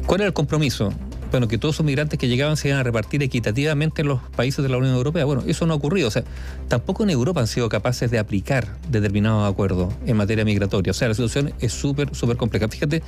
¿Cuál 0.05 0.21
era 0.21 0.27
el 0.27 0.33
compromiso? 0.33 0.93
Bueno, 1.35 1.49
que 1.49 1.57
todos 1.57 1.75
esos 1.75 1.85
migrantes 1.85 2.17
que 2.17 2.29
llegaban 2.29 2.55
se 2.55 2.69
iban 2.69 2.79
a 2.79 2.83
repartir 2.83 3.21
equitativamente 3.21 4.03
en 4.03 4.07
los 4.07 4.21
países 4.37 4.63
de 4.63 4.69
la 4.69 4.77
Unión 4.77 4.95
Europea. 4.95 5.25
Bueno, 5.25 5.43
eso 5.45 5.65
no 5.65 5.73
ha 5.73 5.75
ocurrido. 5.75 6.07
O 6.07 6.11
sea, 6.11 6.23
tampoco 6.69 7.03
en 7.03 7.09
Europa 7.09 7.41
han 7.41 7.47
sido 7.47 7.67
capaces 7.67 8.09
de 8.09 8.19
aplicar 8.19 8.77
determinados 8.89 9.51
acuerdos 9.51 9.93
en 10.05 10.15
materia 10.15 10.45
migratoria. 10.45 10.91
O 10.91 10.93
sea, 10.93 11.09
la 11.09 11.13
situación 11.13 11.51
es 11.59 11.73
súper, 11.73 12.15
súper 12.15 12.37
compleja. 12.37 12.69
Fíjate, 12.69 13.03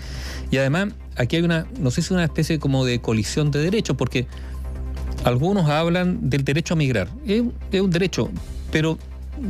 y 0.52 0.58
además 0.58 0.90
aquí 1.16 1.38
hay 1.38 1.44
una, 1.44 1.68
no 1.80 1.90
sé 1.90 2.02
si 2.02 2.14
una 2.14 2.26
especie 2.26 2.60
como 2.60 2.84
de 2.84 3.00
colisión 3.00 3.50
de 3.50 3.60
derechos, 3.60 3.96
porque 3.96 4.28
algunos 5.24 5.70
hablan 5.70 6.30
del 6.30 6.44
derecho 6.44 6.74
a 6.74 6.78
migrar. 6.78 7.08
Es, 7.26 7.44
un 7.80 7.90
derecho, 7.90 8.30
pero 8.74 8.98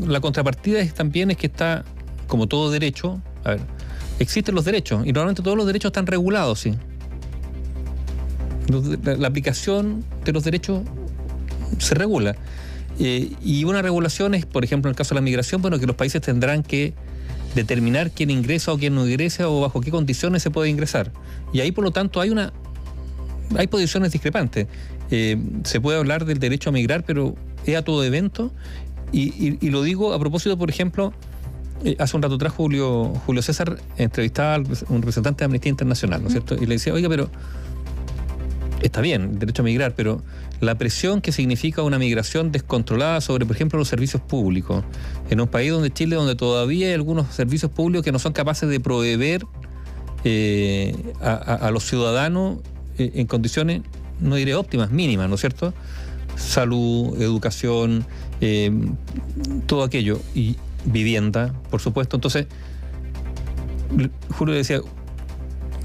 la 0.06 0.22
contrapartida 0.22 0.86
también 0.94 1.32
es 1.32 1.38
que 1.38 1.48
está, 1.48 1.84
como 2.28 2.46
todo 2.46 2.70
derecho, 2.70 3.20
a 3.44 3.54
ver, 3.54 3.62
existen 4.20 4.54
los 4.54 4.66
derechos 4.66 5.04
y 5.04 5.14
normalmente 5.14 5.42
todos 5.42 5.58
los 5.58 5.66
derechos 5.66 5.90
están 5.90 6.06
regulados, 6.06 6.60
sí 6.60 6.76
la, 9.04 9.28
aplicación 9.28 10.04
de 10.26 10.34
los 10.34 10.44
derechos 10.44 10.82
se 11.78 11.96
regula. 11.96 12.36
Eh, 13.00 13.32
y 13.44 13.64
una 13.64 13.82
regulación 13.82 14.34
es, 14.34 14.46
por 14.46 14.64
ejemplo, 14.64 14.90
en 14.90 14.94
el 14.94 14.98
caso 14.98 15.14
de 15.14 15.16
la 15.16 15.22
migración, 15.22 15.62
bueno, 15.62 15.80
que 15.80 15.86
los 15.86 15.96
países 15.96 16.22
tendrán 16.22 16.64
que 16.64 16.94
determinar 17.56 18.12
quién 18.12 18.30
ingresa 18.30 18.74
o 18.74 18.78
quién 18.78 18.96
no 18.96 19.08
ingresa 19.08 19.50
o 19.50 19.62
bajo 19.62 19.82
qué 19.82 19.92
condiciones 19.92 20.44
se 20.44 20.52
puede 20.52 20.70
ingresar. 20.70 21.12
Y 21.54 21.60
ahí, 21.62 21.72
por 21.72 21.84
lo 21.84 21.92
tanto, 21.92 22.20
hay 22.22 22.30
una 22.30 22.54
hay 23.56 23.68
posiciones 23.68 24.12
discrepantes. 24.12 24.68
Eh, 25.10 25.38
se 25.64 25.80
puede 25.80 25.98
hablar 25.98 26.26
del 26.26 26.40
derecho 26.40 26.70
a 26.70 26.74
migrar, 26.74 27.04
pero 27.06 27.36
es 27.66 27.76
a 27.76 27.82
todo 27.82 28.04
evento. 28.04 28.52
Y, 29.12 29.70
lo 29.70 29.84
digo 29.84 30.14
a 30.14 30.20
propósito, 30.20 30.58
por 30.58 30.70
ejemplo, 30.70 31.14
eh, 31.86 31.96
hace 32.00 32.18
un 32.18 32.24
rato 32.24 32.36
atrás 32.36 32.52
Julio, 32.54 33.14
Julio 33.26 33.42
César 33.42 33.78
entrevistaba 33.98 34.56
a 34.56 34.58
un 34.90 35.02
representante 35.02 35.40
de 35.40 35.46
Amnistía 35.46 35.70
Internacional, 35.70 36.22
¿no 36.22 36.28
es 36.28 36.34
cierto? 36.34 36.56
Y 36.56 36.66
le 36.66 36.76
decía, 36.76 36.94
oiga, 36.94 37.08
pero 37.08 37.30
está 38.82 39.02
bien, 39.02 39.40
derecho 39.40 39.62
a 39.62 39.66
migrar, 39.66 39.96
pero 39.96 40.22
la 40.60 40.76
presión 40.76 41.22
que 41.22 41.32
significa 41.32 41.82
una 41.84 42.00
migración 42.00 42.52
descontrolada 42.52 43.22
sobre, 43.22 43.46
por 43.46 43.56
ejemplo, 43.56 43.80
los 43.80 43.88
servicios 43.88 44.22
públicos, 44.22 44.84
en 45.30 45.42
un 45.42 45.48
país 45.48 45.72
donde 45.72 45.92
Chile, 45.92 46.16
donde 46.16 46.36
todavía 46.36 46.88
hay 46.88 46.94
algunos 46.94 47.34
servicios 47.34 47.72
públicos 47.72 48.04
que 48.04 48.12
no 48.12 48.20
son 48.20 48.34
capaces 48.34 48.70
de 48.70 48.80
proveer 48.80 49.46
eh, 50.24 50.96
a, 51.22 51.70
los 51.72 51.84
ciudadanos 51.84 52.60
eh, 52.98 53.12
en 53.16 53.28
condiciones 53.28 53.82
no 54.20 54.36
diré 54.36 54.56
óptimas, 54.56 54.92
mínimas, 54.92 55.30
¿no 55.30 55.36
es 55.36 55.42
cierto? 55.42 55.74
Salud, 56.36 57.20
educación, 57.22 58.06
eh, 58.42 58.72
todo 59.66 59.84
aquello. 59.84 60.20
Y 60.34 60.56
vivienda, 60.86 61.54
por 61.70 61.82
supuesto. 61.82 62.18
Entonces, 62.18 62.48
Julio 64.38 64.56
decía, 64.56 64.82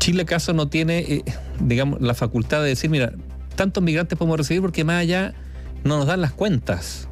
Chile 0.02 0.22
acaso 0.22 0.52
no 0.52 0.66
tiene, 0.66 0.98
eh, 0.98 1.24
digamos, 1.60 2.00
la 2.00 2.14
facultad 2.14 2.60
de 2.60 2.70
decir, 2.70 2.90
mira, 2.90 3.12
tantos 3.54 3.84
migrantes 3.84 4.18
podemos 4.18 4.36
recibir 4.36 4.60
porque 4.60 4.82
más 4.82 4.96
allá 4.96 5.32
no 5.84 5.96
nos 5.96 6.08
dan 6.08 6.20
las 6.20 6.32
cuentas. 6.32 7.06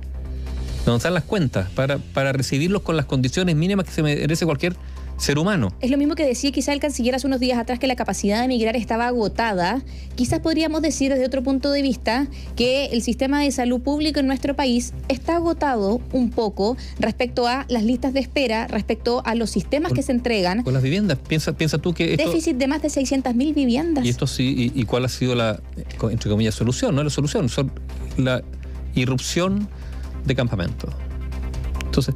No 0.87 0.95
nos 0.95 1.05
dan 1.05 1.15
las 1.15 1.23
cuentas 1.23 1.71
para, 1.71 1.99
para 1.99 2.33
recibirlos 2.33 2.83
con 2.83 2.97
las 2.97 3.07
condiciones 3.07 3.55
mínimas 3.55 3.87
que 3.87 3.93
se 3.93 4.03
merece 4.03 4.45
cualquier 4.45 4.75
ser 5.21 5.39
humano. 5.39 5.73
Es 5.81 5.91
lo 5.91 5.99
mismo 5.99 6.15
que 6.15 6.25
decía 6.25 6.51
quizá 6.51 6.73
el 6.73 6.81
canciller 6.81 7.15
hace 7.15 7.27
unos 7.27 7.41
días 7.41 7.59
atrás 7.59 7.79
que 7.79 7.87
la 7.87 7.95
capacidad 7.95 8.39
de 8.39 8.47
emigrar 8.47 8.75
estaba 8.75 9.07
agotada. 9.07 9.83
Quizás 10.15 10.41
podríamos 10.41 10.81
decir 10.81 11.13
desde 11.13 11.27
otro 11.27 11.43
punto 11.43 11.71
de 11.71 11.83
vista 11.83 12.27
que 12.57 12.87
el 12.87 13.03
sistema 13.03 13.43
de 13.43 13.53
salud 13.53 13.81
público 13.81 14.19
en 14.19 14.27
nuestro 14.27 14.57
país 14.57 14.95
está 15.09 15.37
agotado 15.37 16.01
un 16.13 16.31
poco 16.31 16.77
respecto 16.99 17.47
a 17.47 17.67
las 17.69 17.85
listas 17.85 18.15
de 18.15 18.21
espera, 18.21 18.67
respecto 18.67 19.23
a 19.27 19.35
los 19.35 19.51
sistemas 19.51 19.93
que 19.93 20.03
se 20.03 20.13
entregan. 20.13 20.63
Con 20.63 20.73
las 20.73 20.83
viviendas, 20.83 21.19
piensa, 21.19 21.53
piensa 21.53 21.79
tú 21.79 21.93
que... 21.93 22.17
Déficit 22.17 22.57
de 22.57 22.67
más 22.67 22.81
de 22.81 22.89
600.000 22.89 23.55
viviendas. 23.55 24.05
Y 24.05 24.09
esto 24.09 24.27
sí, 24.27 24.73
y, 24.75 24.85
cuál 24.85 25.05
ha 25.05 25.09
sido 25.09 25.35
la, 25.35 25.61
entre 26.11 26.31
comillas, 26.31 26.55
solución? 26.55 26.95
No 26.95 27.05
la 27.05 27.11
solución, 27.11 27.49
son 27.49 27.71
la 28.17 28.43
irrupción 28.95 29.69
de 30.25 30.35
campamentos. 30.35 30.91
Entonces, 31.85 32.15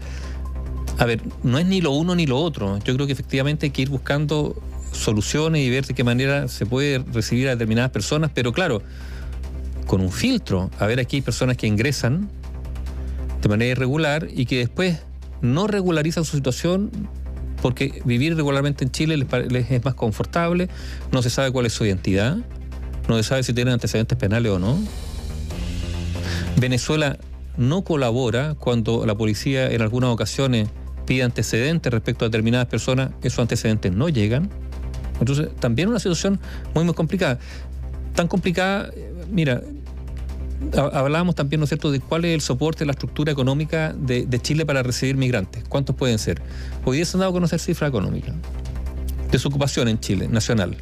a 0.98 1.04
ver, 1.06 1.20
no 1.42 1.58
es 1.58 1.66
ni 1.66 1.80
lo 1.80 1.90
uno 1.90 2.14
ni 2.14 2.26
lo 2.26 2.38
otro. 2.38 2.78
Yo 2.78 2.94
creo 2.94 3.06
que 3.06 3.12
efectivamente 3.12 3.66
hay 3.66 3.70
que 3.70 3.82
ir 3.82 3.90
buscando 3.90 4.54
soluciones 4.92 5.62
y 5.62 5.70
ver 5.70 5.86
de 5.86 5.94
qué 5.94 6.04
manera 6.04 6.48
se 6.48 6.66
puede 6.66 6.98
recibir 7.12 7.48
a 7.48 7.50
determinadas 7.50 7.90
personas, 7.90 8.30
pero 8.32 8.52
claro, 8.52 8.82
con 9.86 10.00
un 10.00 10.12
filtro. 10.12 10.70
A 10.78 10.86
ver, 10.86 11.00
aquí 11.00 11.16
hay 11.16 11.22
personas 11.22 11.56
que 11.56 11.66
ingresan 11.66 12.28
de 13.42 13.48
manera 13.48 13.72
irregular 13.72 14.28
y 14.32 14.46
que 14.46 14.58
después 14.58 15.00
no 15.42 15.66
regularizan 15.66 16.24
su 16.24 16.36
situación 16.36 16.90
porque 17.60 18.02
vivir 18.04 18.36
regularmente 18.36 18.84
en 18.84 18.90
Chile 18.90 19.16
les, 19.16 19.70
es 19.70 19.84
más 19.84 19.94
confortable, 19.94 20.68
no 21.12 21.22
se 21.22 21.30
sabe 21.30 21.50
cuál 21.50 21.66
es 21.66 21.72
su 21.72 21.84
identidad, 21.84 22.36
no 23.08 23.16
se 23.16 23.22
sabe 23.22 23.42
si 23.42 23.52
tienen 23.52 23.74
antecedentes 23.74 24.16
penales 24.16 24.52
o 24.52 24.58
no. 24.58 24.78
Venezuela 26.56 27.18
no 27.56 27.82
colabora 27.82 28.54
cuando 28.54 29.06
la 29.06 29.14
policía 29.14 29.70
en 29.70 29.82
algunas 29.82 30.10
ocasiones 30.10 30.68
pide 31.06 31.22
antecedentes 31.22 31.92
respecto 31.92 32.24
a 32.24 32.28
determinadas 32.28 32.66
personas, 32.66 33.10
esos 33.22 33.38
antecedentes 33.38 33.92
no 33.92 34.08
llegan. 34.08 34.50
Entonces, 35.20 35.48
también 35.60 35.88
una 35.88 35.98
situación 35.98 36.40
muy, 36.74 36.84
muy 36.84 36.94
complicada. 36.94 37.38
Tan 38.14 38.28
complicada, 38.28 38.90
mira, 39.30 39.62
hablábamos 40.72 41.34
también, 41.34 41.60
¿no 41.60 41.64
es 41.64 41.70
cierto?, 41.70 41.90
de 41.90 42.00
cuál 42.00 42.24
es 42.24 42.34
el 42.34 42.40
soporte, 42.40 42.84
la 42.86 42.92
estructura 42.92 43.32
económica 43.32 43.92
de, 43.92 44.26
Chile 44.40 44.66
para 44.66 44.82
recibir 44.82 45.16
migrantes. 45.16 45.64
¿Cuántos 45.68 45.96
pueden 45.96 46.18
ser? 46.18 46.40
Hoy 46.84 46.96
día 46.96 47.04
se 47.04 47.16
han 47.16 47.20
dado 47.20 47.30
a 47.30 47.34
conocer 47.34 47.58
cifra 47.58 47.88
económica. 47.88 48.34
Desocupación 49.30 49.88
en 49.88 49.98
Chile, 50.00 50.28
nacional, 50.28 50.76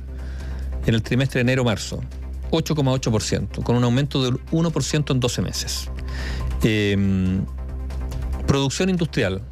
en 0.86 0.94
el 0.94 1.02
trimestre 1.02 1.38
de 1.38 1.42
enero-marzo, 1.42 2.00
8,8%, 2.50 3.62
con 3.62 3.76
un 3.76 3.84
aumento 3.84 4.22
del 4.22 4.34
1% 4.50 5.10
en 5.10 5.20
12 5.20 5.42
meses. 5.42 5.88
Em, 6.62 7.44
producción 8.46 8.90
industrial, 8.90 9.42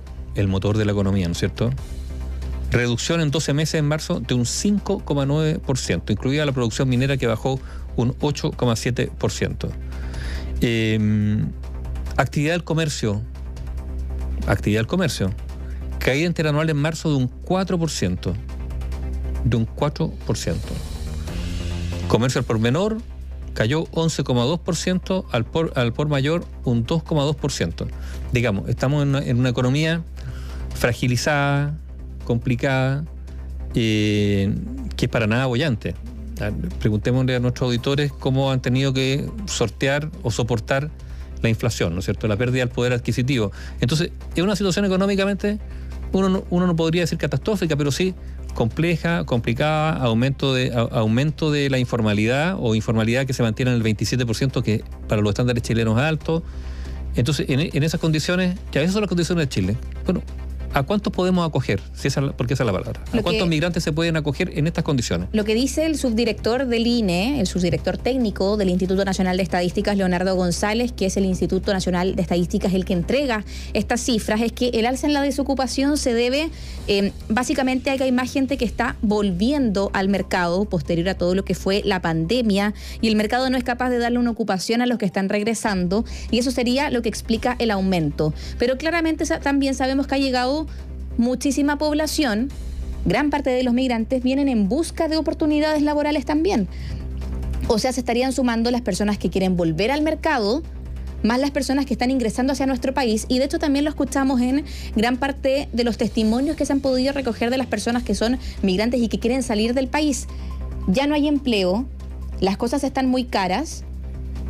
el 0.40 0.48
motor 0.48 0.76
de 0.76 0.84
la 0.84 0.92
economía, 0.92 1.26
¿no 1.26 1.32
es 1.32 1.38
cierto? 1.38 1.70
Reducción 2.70 3.20
en 3.20 3.30
12 3.30 3.52
meses 3.52 3.74
en 3.74 3.86
marzo 3.86 4.20
de 4.20 4.34
un 4.34 4.44
5,9%, 4.44 6.10
incluida 6.10 6.46
la 6.46 6.52
producción 6.52 6.88
minera 6.88 7.16
que 7.16 7.26
bajó 7.26 7.60
un 7.96 8.14
8,7%. 8.18 9.70
Em, 10.60 11.50
actividad 12.16 12.52
del 12.52 12.64
comercio, 12.64 13.22
actividad 14.46 14.80
del 14.80 14.86
comercio, 14.86 15.32
caída 15.98 16.26
interanual 16.26 16.70
en 16.70 16.76
marzo 16.76 17.10
de 17.10 17.16
un 17.16 17.30
4%, 17.44 18.34
de 19.44 19.56
un 19.56 19.66
4%. 19.66 20.56
Comercio 22.08 22.40
al 22.40 22.44
por 22.44 22.58
menor 22.58 22.98
cayó 23.54 23.84
11,2%, 23.86 25.24
al 25.32 25.44
por, 25.44 25.72
al 25.76 25.92
por 25.92 26.08
mayor 26.08 26.44
un 26.64 26.86
2,2%. 26.86 27.86
Digamos, 28.32 28.68
estamos 28.68 29.02
en 29.02 29.38
una 29.38 29.48
economía 29.48 30.04
fragilizada, 30.74 31.76
complicada, 32.24 33.04
eh, 33.74 34.54
que 34.96 35.06
es 35.06 35.10
para 35.10 35.26
nada 35.26 35.46
bollante. 35.46 35.94
Preguntémosle 36.78 37.36
a 37.36 37.40
nuestros 37.40 37.68
auditores 37.68 38.12
cómo 38.12 38.50
han 38.50 38.62
tenido 38.62 38.94
que 38.94 39.28
sortear 39.46 40.10
o 40.22 40.30
soportar 40.30 40.90
la 41.42 41.48
inflación, 41.48 41.92
¿no 41.92 42.00
es 42.00 42.06
cierto? 42.06 42.28
La 42.28 42.36
pérdida 42.36 42.60
del 42.60 42.70
poder 42.70 42.92
adquisitivo. 42.92 43.52
Entonces, 43.80 44.10
es 44.34 44.42
una 44.42 44.56
situación 44.56 44.84
económicamente, 44.84 45.58
uno 46.12 46.28
no, 46.28 46.44
uno 46.50 46.66
no 46.66 46.76
podría 46.76 47.02
decir 47.02 47.18
catastrófica, 47.18 47.76
pero 47.76 47.92
sí 47.92 48.14
compleja, 48.54 49.24
complicada, 49.24 49.92
aumento 49.92 50.54
de, 50.54 50.72
aumento 50.72 51.50
de 51.50 51.70
la 51.70 51.78
informalidad 51.78 52.56
o 52.58 52.74
informalidad 52.74 53.26
que 53.26 53.32
se 53.32 53.42
mantiene 53.42 53.72
en 53.72 53.76
el 53.76 53.84
27%, 53.84 54.62
que 54.62 54.84
para 55.08 55.22
los 55.22 55.30
estándares 55.30 55.62
chilenos 55.62 55.98
es 55.98 56.04
alto. 56.04 56.42
Entonces, 57.16 57.46
en, 57.48 57.60
en 57.60 57.82
esas 57.82 58.00
condiciones, 58.00 58.58
que 58.70 58.78
a 58.78 58.82
veces 58.82 58.92
son 58.92 59.02
las 59.02 59.08
condiciones 59.08 59.46
de 59.46 59.48
Chile, 59.48 59.76
bueno, 60.04 60.22
¿A 60.72 60.84
cuántos 60.84 61.12
podemos 61.12 61.46
acoger? 61.46 61.80
Si 61.94 62.08
esa, 62.08 62.20
porque 62.32 62.54
esa 62.54 62.62
es 62.62 62.66
la 62.66 62.72
palabra. 62.72 63.00
¿A 63.12 63.22
cuántos 63.22 63.48
migrantes 63.48 63.82
se 63.82 63.92
pueden 63.92 64.16
acoger 64.16 64.56
en 64.56 64.66
estas 64.66 64.84
condiciones? 64.84 65.28
Lo 65.32 65.44
que 65.44 65.54
dice 65.54 65.86
el 65.86 65.96
subdirector 65.96 66.66
del 66.66 66.86
INE, 66.86 67.40
el 67.40 67.46
subdirector 67.46 67.98
técnico 67.98 68.56
del 68.56 68.70
Instituto 68.70 69.04
Nacional 69.04 69.36
de 69.36 69.42
Estadísticas, 69.42 69.96
Leonardo 69.96 70.36
González, 70.36 70.92
que 70.92 71.06
es 71.06 71.16
el 71.16 71.24
Instituto 71.24 71.72
Nacional 71.72 72.14
de 72.14 72.22
Estadísticas 72.22 72.72
el 72.72 72.84
que 72.84 72.92
entrega 72.92 73.44
estas 73.72 74.00
cifras, 74.00 74.40
es 74.42 74.52
que 74.52 74.68
el 74.68 74.86
alza 74.86 75.08
en 75.08 75.12
la 75.12 75.22
desocupación 75.22 75.96
se 75.96 76.14
debe 76.14 76.50
eh, 76.86 77.12
básicamente 77.28 77.90
a 77.90 77.96
que 77.96 78.04
hay 78.04 78.12
más 78.12 78.32
gente 78.32 78.56
que 78.56 78.64
está 78.64 78.96
volviendo 79.02 79.90
al 79.92 80.08
mercado 80.08 80.64
posterior 80.66 81.08
a 81.08 81.14
todo 81.14 81.34
lo 81.34 81.44
que 81.44 81.54
fue 81.54 81.82
la 81.84 82.00
pandemia 82.00 82.74
y 83.00 83.08
el 83.08 83.16
mercado 83.16 83.50
no 83.50 83.56
es 83.56 83.64
capaz 83.64 83.90
de 83.90 83.98
darle 83.98 84.18
una 84.18 84.30
ocupación 84.30 84.82
a 84.82 84.86
los 84.86 84.98
que 84.98 85.06
están 85.06 85.28
regresando 85.28 86.04
y 86.30 86.38
eso 86.38 86.50
sería 86.50 86.90
lo 86.90 87.02
que 87.02 87.08
explica 87.08 87.56
el 87.58 87.70
aumento. 87.70 88.32
Pero 88.58 88.76
claramente 88.78 89.24
también 89.40 89.74
sabemos 89.74 90.06
que 90.06 90.14
ha 90.14 90.18
llegado 90.18 90.59
muchísima 91.18 91.78
población, 91.78 92.48
gran 93.04 93.30
parte 93.30 93.50
de 93.50 93.62
los 93.62 93.74
migrantes 93.74 94.22
vienen 94.22 94.48
en 94.48 94.68
busca 94.68 95.08
de 95.08 95.16
oportunidades 95.16 95.82
laborales 95.82 96.24
también. 96.24 96.68
O 97.68 97.78
sea, 97.78 97.92
se 97.92 98.00
estarían 98.00 98.32
sumando 98.32 98.70
las 98.70 98.80
personas 98.80 99.18
que 99.18 99.30
quieren 99.30 99.56
volver 99.56 99.90
al 99.90 100.02
mercado, 100.02 100.62
más 101.22 101.38
las 101.38 101.50
personas 101.50 101.86
que 101.86 101.94
están 101.94 102.10
ingresando 102.10 102.52
hacia 102.52 102.66
nuestro 102.66 102.94
país. 102.94 103.26
Y 103.28 103.38
de 103.38 103.44
hecho 103.44 103.58
también 103.58 103.84
lo 103.84 103.90
escuchamos 103.90 104.40
en 104.40 104.64
gran 104.96 105.16
parte 105.18 105.68
de 105.72 105.84
los 105.84 105.98
testimonios 105.98 106.56
que 106.56 106.66
se 106.66 106.72
han 106.72 106.80
podido 106.80 107.12
recoger 107.12 107.50
de 107.50 107.58
las 107.58 107.66
personas 107.66 108.02
que 108.02 108.14
son 108.14 108.38
migrantes 108.62 109.00
y 109.00 109.08
que 109.08 109.18
quieren 109.18 109.42
salir 109.42 109.74
del 109.74 109.88
país. 109.88 110.26
Ya 110.88 111.06
no 111.06 111.14
hay 111.14 111.28
empleo, 111.28 111.86
las 112.40 112.56
cosas 112.56 112.82
están 112.84 113.08
muy 113.08 113.24
caras, 113.24 113.84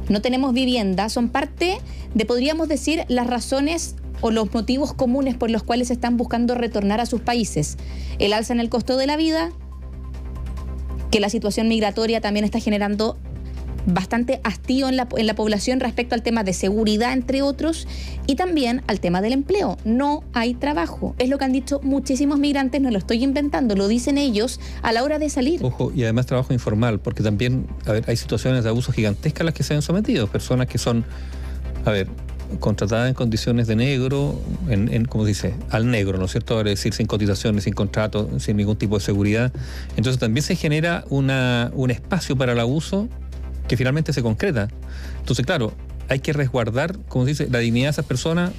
no 0.08 0.22
tenemos 0.22 0.54
vivienda, 0.54 1.08
son 1.08 1.28
parte 1.28 1.78
de, 2.14 2.24
podríamos 2.24 2.68
decir, 2.68 3.04
las 3.08 3.26
razones 3.26 3.96
o 4.20 4.30
los 4.30 4.52
motivos 4.52 4.92
comunes 4.92 5.36
por 5.36 5.50
los 5.50 5.62
cuales 5.62 5.90
están 5.90 6.16
buscando 6.16 6.54
retornar 6.54 7.00
a 7.00 7.06
sus 7.06 7.20
países. 7.20 7.76
El 8.18 8.32
alza 8.32 8.52
en 8.52 8.60
el 8.60 8.68
costo 8.68 8.96
de 8.96 9.06
la 9.06 9.16
vida, 9.16 9.50
que 11.10 11.20
la 11.20 11.28
situación 11.28 11.68
migratoria 11.68 12.20
también 12.20 12.44
está 12.44 12.60
generando 12.60 13.16
bastante 13.86 14.40
hastío 14.44 14.88
en 14.88 14.96
la, 14.96 15.08
en 15.16 15.26
la, 15.26 15.34
población 15.34 15.80
respecto 15.80 16.14
al 16.14 16.22
tema 16.22 16.44
de 16.44 16.52
seguridad, 16.52 17.12
entre 17.12 17.42
otros, 17.42 17.86
y 18.26 18.36
también 18.36 18.82
al 18.86 19.00
tema 19.00 19.22
del 19.22 19.32
empleo. 19.32 19.78
No 19.84 20.22
hay 20.32 20.54
trabajo. 20.54 21.14
Es 21.18 21.28
lo 21.28 21.38
que 21.38 21.44
han 21.44 21.52
dicho 21.52 21.80
muchísimos 21.82 22.38
migrantes, 22.38 22.80
no 22.80 22.90
lo 22.90 22.98
estoy 22.98 23.24
inventando, 23.24 23.74
lo 23.74 23.88
dicen 23.88 24.18
ellos 24.18 24.60
a 24.82 24.92
la 24.92 25.02
hora 25.02 25.18
de 25.18 25.30
salir. 25.30 25.64
Ojo, 25.64 25.92
y 25.94 26.02
además 26.04 26.26
trabajo 26.26 26.52
informal, 26.52 27.00
porque 27.00 27.22
también 27.22 27.66
hay 28.06 28.16
situaciones 28.16 28.64
de 28.64 28.70
abuso 28.70 28.92
gigantescas 28.92 29.42
a 29.42 29.44
las 29.44 29.54
que 29.54 29.62
se 29.62 29.74
han 29.74 29.82
sometido, 29.82 30.26
personas 30.26 30.66
que 30.66 30.78
son, 30.78 31.04
a 31.84 31.90
ver, 31.90 32.08
contratada 32.58 33.08
en 33.08 33.14
condiciones 33.14 33.66
de 33.66 33.76
negro, 33.76 34.40
en, 34.68 35.04
como 35.04 35.24
dice, 35.24 35.54
al 35.70 35.90
negro, 35.90 36.18
¿no 36.18 36.24
es 36.24 36.32
cierto? 36.32 36.58
Es 36.60 36.64
decir, 36.64 36.92
sin 36.92 37.06
cotizaciones, 37.06 37.64
sin 37.64 37.74
contrato, 37.74 38.28
sin 38.40 38.56
ningún 38.56 38.76
tipo 38.76 38.98
de 38.98 39.04
seguridad. 39.04 39.52
Entonces 39.96 40.18
también 40.18 40.42
se 40.42 40.56
genera 40.56 41.04
una, 41.10 41.70
un 41.74 41.90
espacio 41.90 42.36
para 42.36 42.52
el 42.52 42.60
abuso 42.60 43.08
que 43.68 43.76
finalmente 43.76 44.12
se 44.12 44.22
concreta. 44.22 44.68
Entonces, 45.20 45.46
claro, 45.46 45.72
hay 46.08 46.18
que 46.18 46.32
resguardar, 46.32 46.98
como 47.08 47.24
dice, 47.24 47.48
la 47.50 47.58
dignidad 47.60 47.86
de 47.86 47.90
esas 47.90 48.04
personas 48.04 48.50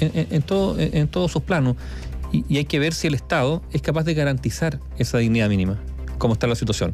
en, 0.00 0.28
en, 0.30 1.08
todos 1.08 1.32
sus 1.32 1.42
planos. 1.42 1.76
Y, 2.32 2.58
hay 2.58 2.66
que 2.66 2.78
ver 2.78 2.92
si 2.92 3.06
el 3.06 3.14
Estado 3.14 3.62
es 3.72 3.80
capaz 3.80 4.04
de 4.04 4.14
garantizar 4.14 4.78
esa 4.98 5.18
dignidad 5.18 5.48
mínima, 5.48 5.78
como 6.18 6.34
está 6.34 6.46
la 6.46 6.54
situación. 6.54 6.92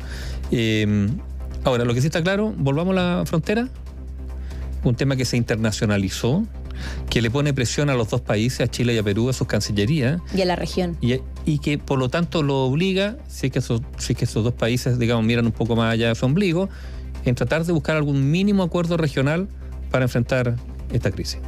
Eh, 0.53 1.09
ahora, 1.65 1.85
lo 1.85 1.95
que 1.95 2.01
sí 2.01 2.07
está 2.07 2.23
claro, 2.23 2.55
volvamos 2.57 2.97
a 2.97 3.01
la 3.19 3.27
frontera, 3.27 3.69
un 4.85 4.95
tema 4.95 5.17
que 5.17 5.25
se 5.25 5.37
internacionalizó, 5.37 6.45
que 7.09 7.23
le 7.23 7.31
pone 7.31 7.55
presión 7.55 7.91
a 7.91 7.95
los 7.95 8.11
dos 8.11 8.21
países, 8.21 8.61
a 8.61 8.69
Chile 8.69 8.95
y 8.95 8.99
a 8.99 9.03
Perú, 9.03 9.29
a 9.29 9.33
sus 9.33 9.47
cancillerías. 9.47 10.21
Y 10.35 10.43
a 10.43 10.45
la 10.45 10.57
región. 10.57 10.97
Y, 11.01 11.59
que 11.59 11.79
por 11.79 11.99
lo 11.99 12.09
tanto 12.09 12.43
lo 12.43 12.65
obliga, 12.65 13.17
si 13.29 13.47
es 13.47 13.53
que 13.53 13.59
esos, 13.59 13.83
si 13.99 14.15
que 14.15 14.25
esos 14.25 14.45
dos 14.45 14.55
países, 14.55 14.99
digamos, 14.99 15.25
miran 15.25 15.47
un 15.47 15.53
poco 15.53 15.77
más 15.77 15.93
allá 15.93 16.09
de 16.09 16.15
su 16.15 16.27
ombligo, 16.27 16.69
en 17.25 17.35
tratar 17.35 17.65
de 17.65 17.73
buscar 17.73 17.97
algún 17.97 18.31
mínimo 18.31 18.63
acuerdo 18.63 18.97
regional 18.97 19.49
para 19.91 20.05
enfrentar 20.05 20.57
esta 20.93 21.11
crisis. 21.11 21.39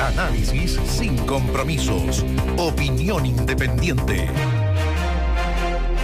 Análisis 0.00 0.78
sin 0.86 1.16
compromisos. 1.18 2.24
Opinión 2.58 3.24
independiente. 3.24 4.28